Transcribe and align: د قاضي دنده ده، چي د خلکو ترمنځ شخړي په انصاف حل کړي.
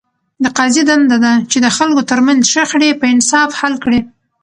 د 0.43 0.45
قاضي 0.57 0.83
دنده 0.89 1.17
ده، 1.23 1.33
چي 1.51 1.57
د 1.65 1.67
خلکو 1.77 2.01
ترمنځ 2.09 2.41
شخړي 2.53 2.89
په 2.99 3.05
انصاف 3.13 3.49
حل 3.59 3.73
کړي. 3.83 3.99